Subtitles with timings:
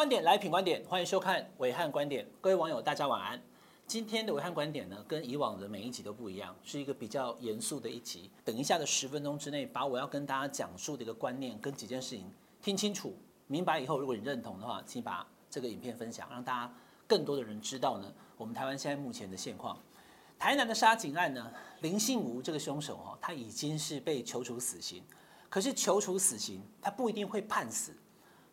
[0.00, 2.26] 观点来品观点，欢迎收看伟汉观点。
[2.40, 3.38] 各位网友，大家晚安。
[3.86, 8.30] 今天的伟汉观点呢，跟以往的每一集都不一样，是一个比较严肃的一集。
[8.42, 12.24] 等一下的十分钟之内，把我要跟大家讲述的一个观念跟几件事情
[12.62, 13.14] 听清楚、
[13.46, 16.74] 明白以后，如果你认同的话，请把这个影片分享，让大家
[17.06, 19.78] 更多的人知道呢，我们台湾现在目前的现况。
[20.38, 25.04] 台南的杀警案呢，林信吾这个凶手哈，他已经是被求处死刑，
[25.50, 27.94] 可是求处死刑，他不一定会判死，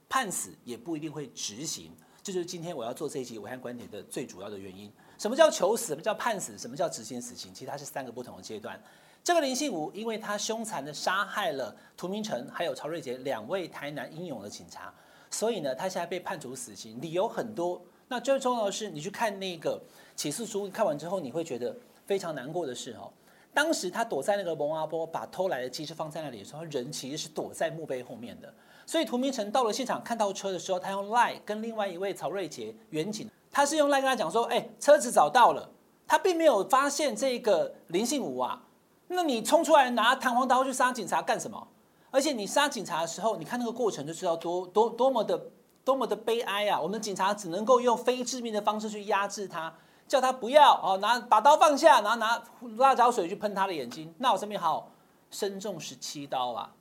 [0.09, 1.91] 判死也不一定会执行。
[2.23, 4.91] 这就是今天我要做这一集暐瀚观点的最主要的原因。
[5.17, 5.88] 什么叫求死？
[5.88, 6.57] 什么叫判死？
[6.57, 7.53] 什么叫执行死刑？
[7.53, 8.81] 其实它是三个不同的阶段。
[9.23, 14.93] 这个林信武，因为他凶残的杀害了涂明诚还有曹瑞杰两位台南英勇的警察，
[15.30, 17.81] 所以呢，他现在被判处死刑，理由很多。
[18.08, 19.81] 那最重要的是，你去看那个
[20.16, 23.11] 起诉书，看完之后你会觉得非常难过的是哦，
[23.57, 28.53] 当时他躲在那个蒙阿波，把偷来的机车放在那里的时候，人其实是躲在墓碑后面的。
[28.86, 33.28] 所以涂明成到了现场看到车的时候，他用 lie 跟另外一位曹瑞捷员警。
[33.52, 35.67] 他是用赖跟他讲说，哎、欸，车子找到了，
[36.05, 38.61] 他并没有发现这个林信武啊。
[39.08, 41.67] 那你冲出来拿弹簧刀去杀警察干什么？
[42.11, 45.50] 而且你杀警察的时候，你看那个过程就知道多多多么的
[45.83, 46.80] 多么的悲哀啊！
[46.80, 49.73] 我们警察只能够用非致命的方式去压制他，
[50.08, 52.41] 叫他不要哦，拿把刀放下，然后拿
[52.77, 54.13] 辣椒水去喷他的眼睛。
[54.17, 54.89] 那我身边好
[55.30, 56.73] 身中十七刀啊！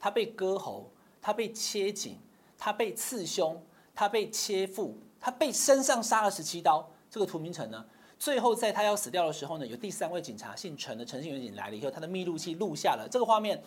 [0.00, 2.18] 他被割喉，他被切颈，
[2.58, 4.98] 他被刺胸，他被切腹。
[5.24, 7.84] 他被身上杀了十七刀，这个涂明诚呢，
[8.18, 13.62] 最后在他要死掉的时候呢，有第三位警察姓陈的陈姓员警来了以后，他的密录器录下了这个画面。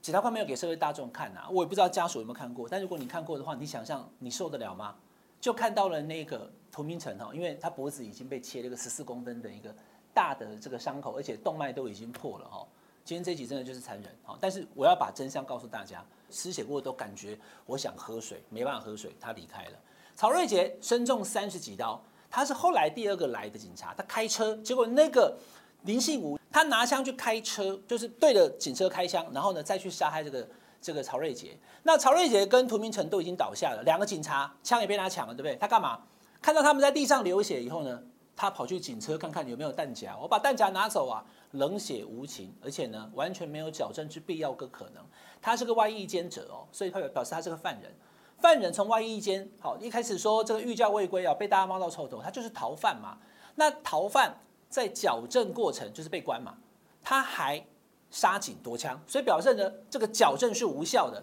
[0.00, 2.66] 其他画面没有给社会大众看啊，我也不知道家属有没有看过。
[2.66, 4.94] 但如果你看过的话，你想象你受得了吗？
[5.40, 9.74] 就看到了那个涂明成哈，因为他脖子已经被切了个十四公分的一个
[10.12, 12.66] 大的这个伤口，而且动脉都已经破了哈。
[13.04, 19.72] 今天这集真的就是残忍哈，但是我要把真相告诉大家，失血过都感觉我想喝水，没办法喝水，他离开了。
[20.14, 25.38] 曹瑞杰身中三十几刀，他是后来第二个来的警察，他开车，结果那个
[25.84, 30.46] 林信武他拿枪去开车，就是对着警车开枪，然后呢再去杀害这个
[30.80, 31.58] 这个曹瑞杰。
[31.82, 35.56] 那曹瑞杰跟涂明诚都已经倒下了，两个警察枪也被他抢了，对不对？
[35.56, 36.00] 他干嘛？
[36.40, 38.02] 看到他们在地上流血以后呢，
[38.36, 45.04] 他跑去警车看看有没有弹夹，我把弹夹拿走啊，冷血无情，而且呢完全没有矫正之必要跟可能。
[45.42, 47.92] 他是个外役奸者哦，所以他表示他是个犯人。
[48.38, 53.18] 犯人从外役间，好，一开始说这个欲驾未归啊，被大家骂到臭头，他就是逃犯嘛。
[53.56, 54.38] 那逃犯
[54.68, 56.56] 在矫正过程就是被关嘛，
[57.02, 57.66] 他还
[58.10, 61.22] 杀警夺枪，所以表示呢这个矫正是无效的，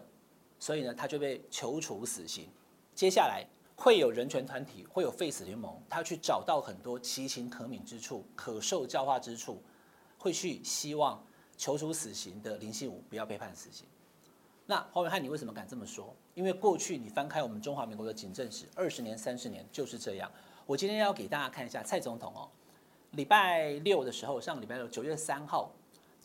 [0.59, 2.47] 所以呢他就被求处死刑。
[2.93, 9.61] 接下来会有人权团体，会有废死联盟，他去找到很多其情可悯之处、可受教化之处，
[10.17, 11.21] 会去希望
[11.57, 13.85] 求处死刑的林信武不要被判死刑。
[14.67, 16.15] 那黄暐瀚，你为什么敢这么说？
[16.33, 20.31] 因为过去你翻开我们中华民国的警政史，二十年、三十年就是这样。
[20.65, 22.49] 我今天要给大家看一下蔡总统哦，
[23.11, 25.71] 礼拜六的时候，上礼拜六九月三号，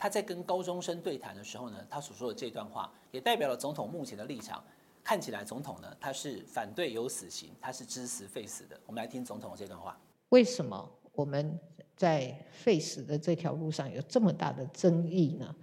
[0.00, 4.64] 他在跟高中生对谈的时候呢，他所说的这段话，也代表了总统目前的立场。
[5.04, 8.80] 看起来总统呢，他是反对有死刑，他是支持废死的。
[8.86, 10.00] 我们来听总统的这段话。
[10.30, 11.60] 为什么我们
[11.94, 15.54] 在废死的这条路上有这么大的争议呢？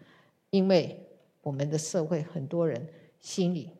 [0.51, 1.03] 因为
[1.41, 2.87] 我们的社会很多人
[3.19, 3.71] 心里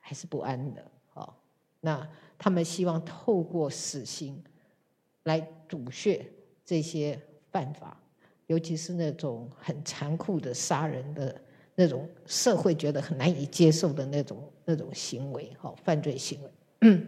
[0.00, 0.84] 还是不安的，
[1.14, 1.32] 哦，
[1.78, 4.42] 那他们希望透过死刑
[5.22, 6.24] 来阻却
[6.64, 7.20] 这些
[7.52, 7.96] 犯法，
[8.50, 11.32] 尤其是那种很残酷的杀人的
[11.76, 16.50] 那种社会觉得很难以接受的那种那种行为，哈，犯罪行为。
[16.80, 17.06] 嗯，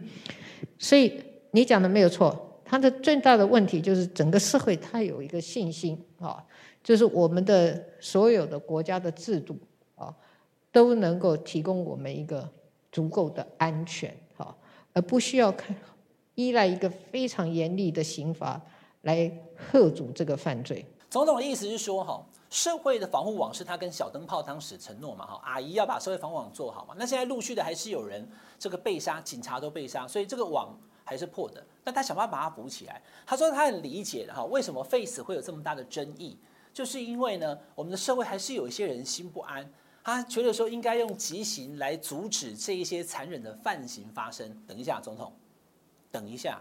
[0.79, 1.21] 所以
[1.51, 6.41] 你讲的没有错，他的最大的问题就是整个社会他有一个信心，啊，
[6.81, 9.57] 就是我们的所有的国家的制度。
[9.95, 10.15] 啊
[10.71, 12.49] 都能够提供我们一个
[12.91, 14.57] 足够的安全，哈，
[14.91, 15.75] 而不需要看
[16.33, 18.59] 依赖一个非常严厉的刑罚
[19.03, 19.31] 来
[19.71, 20.83] 吓阻这个犯罪。
[21.13, 26.95] 总统的意思是说，哈，社会的防护网是他跟小灯泡当时承诺嘛，哈，阿姨要把社会防护网做好嘛。
[26.97, 28.27] 那现在陆续的还是有人
[28.57, 31.63] 这个被杀，警察都被杀，所以这个网还是破的。
[31.83, 32.99] 但他想办法把它补起来。
[33.27, 36.35] 他说他很理解的哈，为什么废死会有这么大的争议，
[36.73, 39.71] 就是因为呢，我们的社会还是有一些人心不安。
[40.03, 44.51] 他觉得说应该用极刑来阻止这一些残忍的犯行发生。
[44.65, 45.31] 等一下，总统，
[46.11, 46.59] 等一下，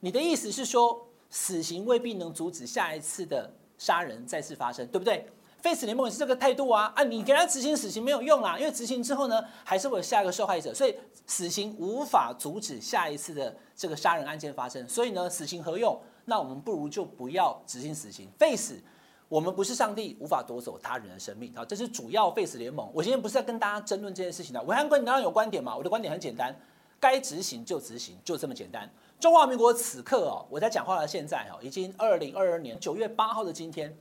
[0.00, 5.26] 你的意思是说，死刑未必能阻止下一次的杀人再次发生，对不对？
[5.60, 6.92] 废死联盟也是这个态度啊！
[6.96, 10.94] 啊，你给他执行死刑没有用啦，因为执行之后呢，还是会有下一个受害者，所以
[11.26, 14.86] 死刑无法阻止下一次的这个杀人案件发生。
[14.88, 15.98] 所以呢，死刑何用？
[16.24, 18.82] 那我们不如就不要执行死刑，废死。
[19.28, 21.64] 我们不是上帝，无法夺走他人的生命好！
[21.64, 22.90] 这是主要废死联盟。
[22.92, 24.60] 我今天不是在跟大家争论这件事情的。
[24.60, 26.54] 暐瀚观点当然有观点嘛，我的观点很简单：
[27.02, 28.88] 该执行就执行，就这么简单。
[29.18, 33.92] 中华民国此刻哦，我在讲话的现在哦，已经二零二二年九月八号的今天，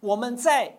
[0.00, 0.70] 我们在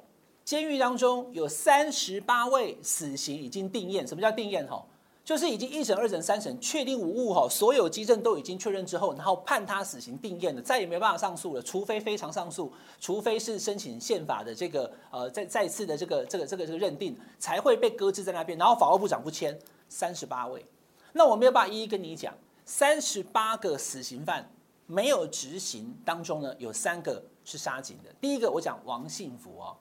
[0.45, 4.05] 监狱当中有三十八位死刑已经定验。
[4.05, 4.67] 什么叫定验？
[4.67, 4.85] 哈，
[5.25, 19.57] 就是已经一审、二审、三审确定无误哈，所有基证都已经确认之后，然后判他死刑定验的，再也没有办法上诉了，除非非常上诉，除非是申请宪法的这个呃再再次的这个这个这个这个认定，才会被搁置在那边，然后法务部长不签。
[19.89, 20.65] 三十八位，
[21.13, 22.33] 那我没有办法一一跟你讲。
[22.65, 24.49] 三十八个死刑犯
[24.85, 28.09] 没有执行当中呢，有三个是杀警的。
[28.21, 29.75] 第一个我讲王信福哦，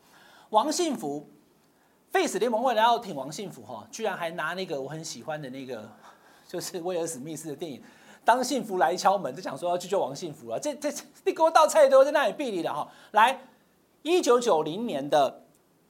[0.50, 1.28] 王信福
[2.10, 5.88] ，Face 联盟为了要挺王信福哈，居然还拿那个我很喜欢的那个，
[6.48, 7.80] 就是威尔史密斯的电影
[8.24, 10.58] 《当幸福来敲门》，就讲说要去救王信福啊。
[10.58, 10.92] 这这
[11.24, 12.88] 你给我倒菜都在那里避你了哈。
[13.12, 13.40] 来，
[14.02, 15.44] 一九九零年的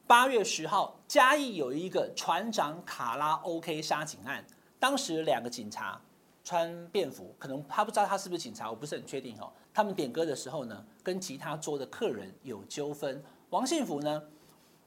[0.07, 4.45] 八月十号，嘉义有一个船长卡拉 OK 杀警案，
[4.83, 6.01] 当时两个警察。
[6.45, 9.49] 穿便服，可能他不知道他是不是警察，我不是很确定哈。
[9.73, 13.23] 他们点歌的时候呢，跟其他桌的客人有纠纷。
[13.51, 14.21] 王信福呢，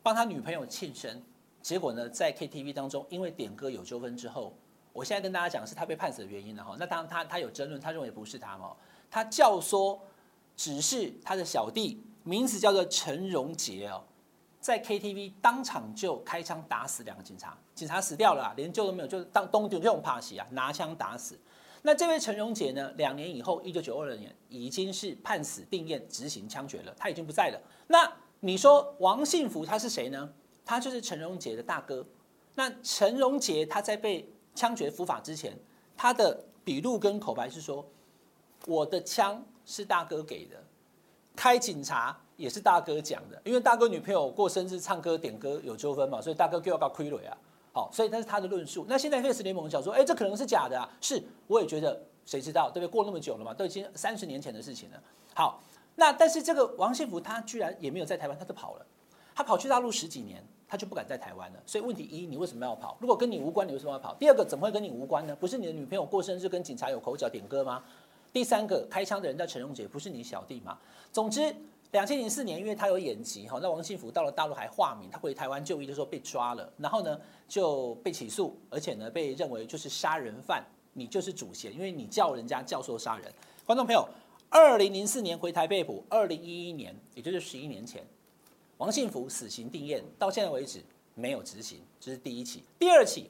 [0.03, 1.23] 帮他女朋友庆生，
[1.61, 4.53] 结果呢， 在 KTV 当中，因为点歌有纠纷之后，
[4.91, 6.75] 我现在跟大家讲是他被判死的原因了哈。
[6.77, 8.75] 那当然他他有争论，他认为不是他嘛，
[9.09, 9.97] 他教唆
[10.57, 14.03] 只是他的小弟，名字叫做陈荣杰哦。
[14.65, 21.39] 在 KTV 当场就开枪打死两个警察，警察死掉了，连救都没有，就当东丢这种怕戏啊，拿枪打死。
[21.83, 22.91] 那这位陈荣杰呢？
[22.97, 27.61] 两年以后，一九九二年已经是判死定谳执行枪决了，他已经不在了。
[27.85, 30.33] 那你说王信福他是谁呢？
[30.65, 32.03] 他就是陈荣杰的大哥。
[32.55, 35.55] 那陈荣杰他在被枪决伏法之前，
[35.95, 37.87] 他的笔录跟口白是说
[38.65, 40.63] ：“我的枪是大哥给的，
[41.35, 47.37] 开警察。”也是大哥讲的，因为大哥女朋友过生日唱歌点歌有纠纷嘛，所以大哥就要告亏了啊。
[47.71, 48.85] 好，所以那是他的论述。
[48.89, 50.85] 那现在 Face 联盟讲说，哎，这可能是假的啊。
[50.99, 52.87] 是，我也觉得，谁知道对不对？
[52.91, 55.01] 过那么久了嘛，都已经三十年前的事情了。
[55.33, 55.61] 好，
[55.95, 58.85] 那但是这个王信福他居然也没有在台湾，他就跑了。
[59.33, 61.59] 他跑去大陆十几年，他就不敢在台湾了。
[61.65, 62.97] 所以问题一，你为什么要跑？
[62.99, 64.13] 如果跟你无关，你为什么要跑？
[64.15, 65.33] 第二个，怎么会跟你无关呢？
[65.37, 67.81] 不是你的女朋友过生日跟警察有口角点歌吗？
[68.35, 70.77] 第三个，开枪的人叫陈荣杰，不是你小弟嘛？
[71.13, 71.55] 总之。
[71.91, 77.17] 两千零四年，因为他有演技哈，那王信福到了大陆还化名，他回台湾就医的时候被抓了，然后呢
[77.47, 80.61] 就被起诉，而且呢被认为就是杀人犯，
[80.91, 83.31] 你就是主嫌，因为你叫人家教唆杀人。
[83.65, 84.05] 观众朋友，
[84.49, 88.05] 二零零四年回台被捕，二零一一年，也就是十一年前，
[88.75, 90.83] 王信福死刑定谳，到现在为止
[91.13, 92.61] 没有执行，这是第一起。
[92.77, 93.29] 第二起，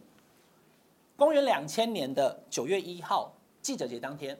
[1.16, 3.32] 公元两千年的九月一号，
[3.62, 4.36] 记者节当天，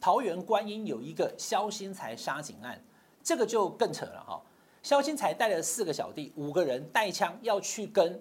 [0.00, 2.82] 桃园观音有一个萧新才杀警案。
[3.22, 4.40] 这个就更扯了哈！
[4.82, 8.18] 萧新才带了四个小弟，五个人带枪要去跟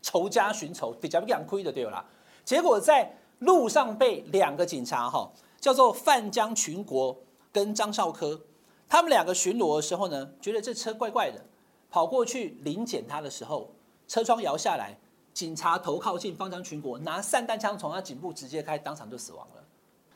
[0.00, 2.04] 仇家寻仇，比较不讲亏的对啦。
[2.44, 5.28] 结果在路上被两个警察哈，
[5.60, 8.40] 叫做范江群国跟张少科，
[8.88, 11.44] 他们两个巡逻的时候呢，觉得这车怪怪的，
[11.90, 13.74] 跑过去临检他的时候，
[14.06, 14.96] 车窗摇下来，
[15.34, 19.64] 警察头靠近范江群国，拿散弹枪从他颈部直接开，当场就死亡了。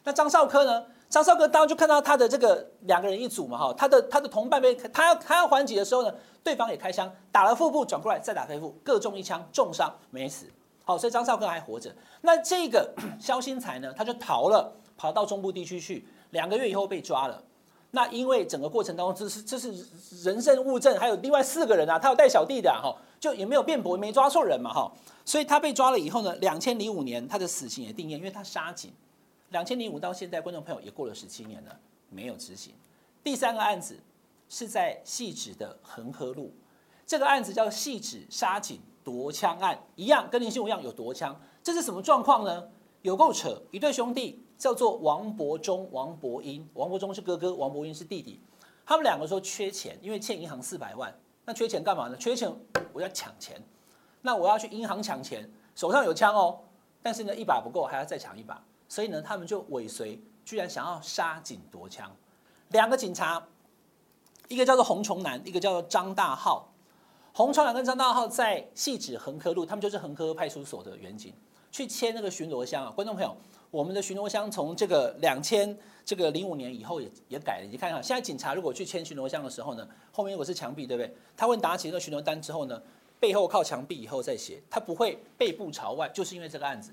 [0.04, 0.84] 那张少科呢？
[1.08, 6.14] 张少科当就看到他的这个两个人一组嘛，哈，他的他的同伴被他要他要还击的时候呢，
[6.44, 10.46] 对方也开枪打了腹部，转过来再打肺部，各中一枪，重伤没死。
[10.84, 11.92] 好，所以张少科还活着。
[12.20, 17.42] 那这个 肖新才呢，他就逃了，跑到中部地区去，两个月以后被抓了。
[17.90, 19.84] 那因为整个过程当中，这是这是
[20.22, 24.92] 人证物证，还有另外四个人啊，他有带小弟的哈，就也没有辩驳，没抓错人嘛，哈，
[25.24, 28.92] 所以他被抓了以后呢，两千零五年他的死刑也定谳，因为他杀警。
[29.50, 31.78] 两千零五到现在，观众朋友也过了十七年了，
[32.08, 32.74] 没有执行。
[33.22, 33.98] 第三个案子
[34.48, 36.52] 是在汐止的恒河路，
[37.04, 41.38] 这个案子叫汐止杀警夺枪案，一样跟林信一样有夺枪。
[41.62, 42.68] 这是什么状况呢？
[43.02, 43.60] 有够扯！
[43.70, 48.40] 一对兄弟叫做王伯忠、王伯英，王伯忠是哥哥，王伯英是弟弟。
[48.86, 51.12] 他们两个说缺钱，因为欠银行四百万。
[51.44, 52.16] 那缺钱干嘛呢？
[52.16, 52.48] 缺钱
[52.92, 53.60] 我要抢钱，
[54.22, 56.60] 那我要去银行抢钱，手上有枪哦，
[57.02, 58.62] 但是呢一把不够，还要再抢一把。
[58.90, 62.14] 所以呢，他们就尾随，居然想要杀警夺枪。
[62.70, 63.46] 两个警察，
[64.48, 66.74] 一个叫做洪崇南，一个叫做张大浩。
[67.32, 71.32] 洪崇南跟张大浩在汐止恒科路，他们就是恒科派出所的员警，
[71.70, 72.90] 去签那个巡逻箱啊。
[72.90, 73.36] 观众朋友，
[73.70, 77.68] 我们的巡逻箱从这个两千这个零五年以后也也改了。
[77.70, 81.14] 你看哈，现在警察如果去签巡逻箱的时候呢，后面如果是墙壁，对不对？
[81.36, 82.82] 他会拿起那个巡逻单之后呢，
[83.20, 86.92] 背后靠墙壁以后再写，他不会背部朝外，就是因为这个案子。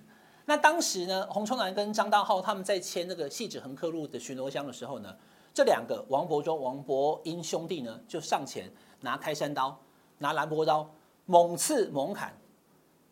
[0.49, 5.13] 那当时呢，洪春兰跟张大浩他们在签那个汐止恒科路的巡逻箱的时候呢，
[5.53, 9.77] 这两个王伯忠、王伯英兄弟呢就上前拿开山刀、
[10.19, 10.89] 拿兰博刀
[11.25, 12.33] 猛刺猛砍，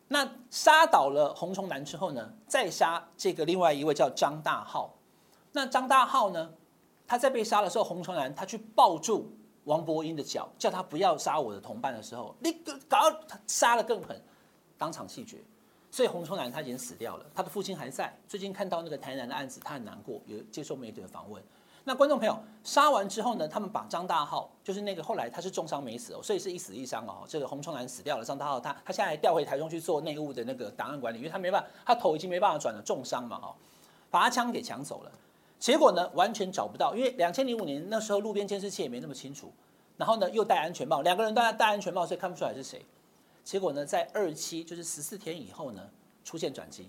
[0.08, 4.94] 那杀倒了洪崇南之后呢，再杀这个另外一位叫张大浩。
[5.52, 6.50] 那张大浩呢，
[7.06, 9.30] 他在被杀的时候，洪崇南他去抱住
[9.64, 12.50] 王伯英的脚，叫他不要杀我的同伴的时候，你
[12.88, 13.14] 搞
[13.46, 14.18] 杀得更狠，
[14.78, 15.36] 当场气绝。
[15.96, 18.14] 所以洪崇南他已经死掉了，他的父亲还在。
[18.28, 21.42] 最近看到那个台南的案子，他很难过，有接受媒体的访问。
[21.84, 27.24] 那观众朋友杀完之后呢，他们把张大浩，就是那个后来他是重伤没死哦，所以是一死一伤哦。
[27.26, 33.56] 这个洪崇南死掉了，张大浩他他现在调回台中去做内务的那个档案管理，因为他没办法，他头已经没办法转了，重伤嘛哈，
[34.10, 35.10] 把他枪给抢走了。
[35.58, 39.50] 结果呢，完全找不到，因为两千零五年那时候路边监视器也没那么清楚，
[39.96, 42.84] 然后呢又戴安全帽，两个人都在戴安全帽，所以看不出来是谁。
[43.46, 45.88] 结果呢，在二期就是十四天以后呢，
[46.24, 46.88] 出现转机，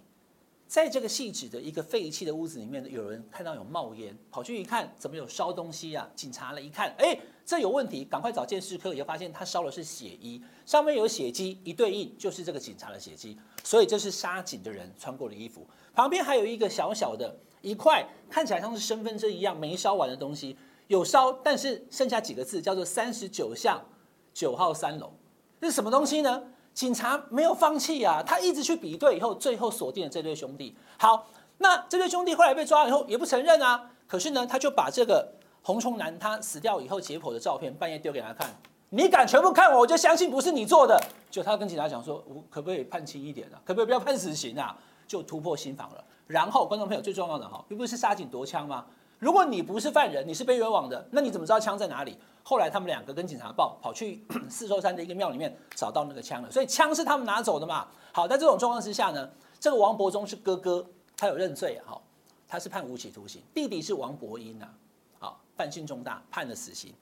[0.68, 6.10] 在这个细致的一个废弃的屋子里面，有人看到有冒烟，跑去一看，怎么有烧东西啊？
[6.16, 15.64] 警察了一看，哎，这有问题，赶快找鉴识科，也发现他烧的是血衣，上面有血迹，一对应就是这个警察的血迹，所以这是杀警的人穿过的衣服。
[15.94, 23.86] 旁边还有一个小小的一块，看起来像是身份证一样没烧完的东西，有烧，但是剩下几个字，叫做三十九巷
[24.34, 25.14] 九号三楼。
[25.60, 26.44] 这是什么东西呢？
[26.74, 30.76] 警察没有放弃啊，他一直去比对，以后最后锁定了这对兄弟。
[31.00, 33.90] 好，那这对兄弟后来被抓了以后也不承认啊。
[34.06, 35.28] 可是呢，他就把这个
[35.64, 38.48] 红冲男他死掉以后解剖的照片半夜丢给他看，
[38.90, 41.02] 你敢全部看我，我就相信不是你做的。
[41.32, 43.58] 就他跟警察讲说，我可不可以判轻一点啊？
[43.66, 44.78] 可不可以不要判死刑啊？
[45.08, 46.04] 就突破心防了。
[46.28, 48.86] 然后观众朋友最重要的哈，并不是杀警夺枪吗？
[49.18, 52.16] 如果你不是犯人，你是被冤枉的，那你怎么知道枪在哪里？
[52.50, 57.86] 后来他们两个跟警察报，跑去 四周山的一个庙里面找到那个枪了，所以枪是他们拿走的嘛。
[58.14, 60.88] 好，在这种状况之下呢，这个王伯忠是哥哥，
[61.18, 62.02] 他有认罪，哈，
[62.48, 63.42] 他是判无期徒刑。
[63.54, 64.74] 弟弟是王伯英啊，
[65.20, 66.94] 好，犯性重大，判了死刑。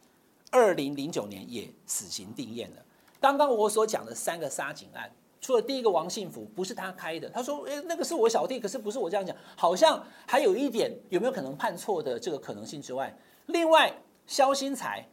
[0.49, 2.83] 二零零九年也死刑定谳了。
[3.21, 5.07] 刚刚我所讲的三个杀警案，
[5.39, 15.07] 除了第一个王信福不是他开的，他说，诶，那个是我小弟，可是不是我这样讲，好像还有一点有没有可能判错的这个可能性之外，另外肖新才。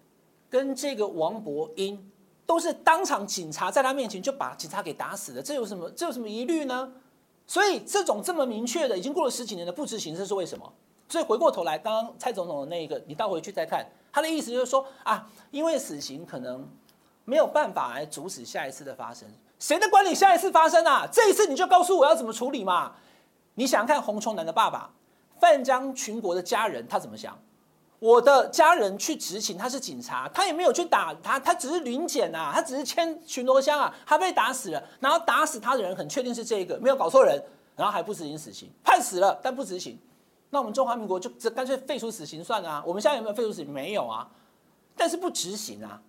[0.53, 1.99] 跟这个王伯英
[2.45, 6.93] 都是当场警察在他面前就把警察给打死了，这有什么这有什么疑虑呢？
[7.47, 10.71] 所以这种这么明确的，已经过了十几年的不执行，这是为什么？
[11.09, 16.69] 所以回过头来，刚刚蔡总统的那一个，你倒回去再看，他的意思就是说啊，因为死刑可能
[17.25, 19.27] 没有办法来阻止下一次的发生，
[19.59, 21.09] 谁在管你下一次发生啊？
[21.11, 22.93] 这一次你就告诉我要怎么处理嘛？
[23.55, 24.93] 你想看洪崇南的爸爸
[25.41, 27.39] 范江群国的家人他怎么想？
[28.03, 37.41] 我的家人去执勤，他是警察，他也没有去打他，他只是临检啊，他只是牵巡逻箱啊，他被打死了，然后打死他的人很确定是这个，没有搞错人，
[37.77, 39.97] 然后还不执行死刑，判死了但不执行，
[40.51, 42.83] 那我们中华民国就这干脆废除死刑算了啊？
[42.85, 43.73] 我们现在有没有废除死刑？
[43.73, 44.29] 没有啊，
[44.97, 46.03] 但是不执行啊，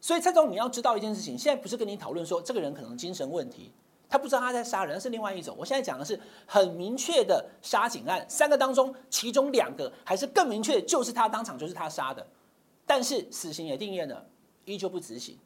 [0.00, 3.72] 所以蔡总你要知道一件事情，现在不是跟你讨论说这个人可能精神问题。
[4.08, 5.54] 他不知道他在杀人，是另外一种。
[5.58, 12.26] 我现在讲的是很明确的杀警案，三个当中，其中两个还是更明确，就是他当场就是他杀的，
[12.86, 14.24] 但是死刑也定谳了，
[14.64, 15.36] 依旧不执行。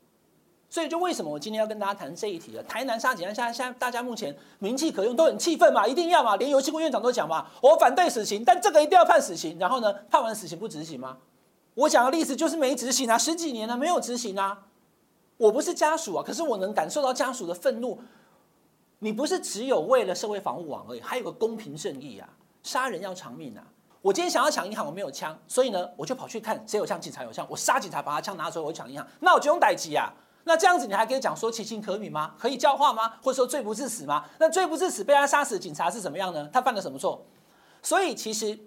[0.68, 2.62] 所以就为什么我今天要跟大家谈这一题了？
[2.62, 9.58] 台南杀警案，现在现在大家目前名气可用，都很气愤嘛，一定要嘛，连游锡堃院长都讲嘛，我反对死刑，但这个一定要判死刑。
[9.58, 11.18] 然后呢，判完死刑不执行吗？
[11.74, 14.66] 我讲的例子就是没执行啊，十几年了没有执行啊。
[15.38, 17.98] 我不是家属啊，可是我能感受到家属的愤怒。
[19.00, 22.28] 你不是只有为了社会防护网而已，还有个公平正义啊！
[22.62, 23.64] 杀人要偿命啊！
[24.02, 30.12] 我今天想要抢银行，我没有枪，所以呢，我就跑去看谁有枪，警察有枪，我杀警察，把他枪拿走，我抢银行，那我就用逮击啊！
[30.44, 32.34] 那这样子你还可以讲说其情可悯吗？
[32.38, 33.14] 可以教化吗？
[33.22, 34.26] 或者说罪不至死吗？
[34.38, 36.48] 那罪不至死被他杀死的警察是怎么样呢？
[36.52, 37.24] 他犯了什么错？
[37.82, 38.58] 所以其实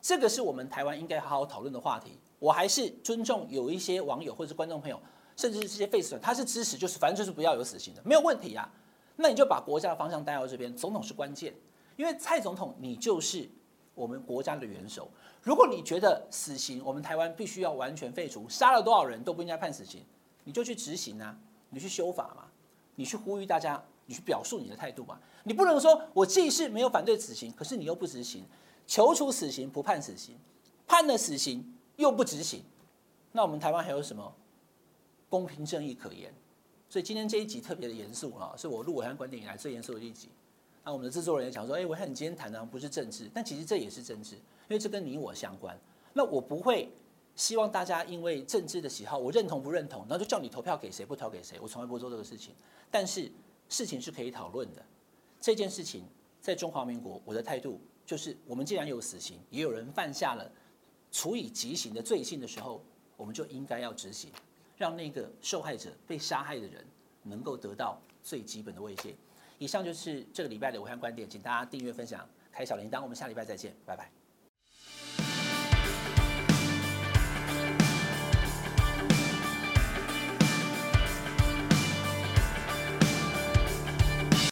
[0.00, 2.18] 这个是我们台湾应该好好讨论的话题。
[2.38, 5.00] 我还是尊重有一些网友或者是观众朋友，
[5.36, 8.68] 甚至是这些废死，他是支持，就是反正就是不要有死刑的，没有问题啊。
[9.16, 11.54] 那你就把国家的方向带到这边，总统是关键，
[11.96, 13.48] 因为蔡总统你就是
[13.94, 15.10] 我们国家的元首。
[15.42, 20.04] 如果你觉得死刑我们台湾必须要完全废除，杀了多少人都不应该判死刑，
[20.44, 21.38] 你就去执行啊，
[21.70, 22.44] 你去修法嘛，
[22.94, 25.18] 你去呼吁大家，你去表述你的态度嘛。
[25.44, 28.44] 你不能说我既是没有反对死刑，可是你又不执行，
[28.86, 30.36] 求处死刑不判死刑，
[30.86, 32.64] 判了死刑又不执行，
[33.32, 34.34] 那我们台湾还有什么
[35.28, 36.34] 公平正义可言？
[36.88, 40.28] 所以今天这一集特别的严肃啊，是我录暐瀚观点以来最严肃的一集。
[40.84, 44.40] 那我们的制作人也讲说，哎，暐瀚你今天谈的不是政治，但其实这也是政治，因
[44.70, 45.76] 为这跟你我相关。
[46.12, 46.88] 那我不会
[47.34, 52.54] 希望大家因为政治的喜好，我认同不认同，然后就叫你投票给谁不投给谁，我从来不会做这个事情。
[52.90, 53.30] 但是
[53.68, 54.82] 事情是可以讨论的。
[55.40, 56.04] 这件事情
[56.40, 60.50] 在中华民国，我的态度就是，我们既然有死刑，也有人犯下了
[61.10, 62.80] 处以极刑的罪行的时候，
[63.16, 64.30] 我们就应该要执行。
[64.76, 66.84] 让那个受害者被杀害的人
[67.22, 69.14] 能够得到最基本的慰藉。
[69.58, 74.25] 以上就是这个礼拜的武汉观点，请大家订阅、分享、开小铃铛，我们下礼拜再见，拜拜。